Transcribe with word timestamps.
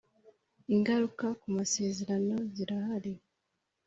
ingaruka 0.73 1.25
kumasezerano 1.41 2.35
zirahari. 2.55 3.13